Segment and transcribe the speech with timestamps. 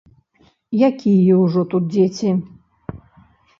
[0.89, 2.29] Якія ўжо тут дзеці?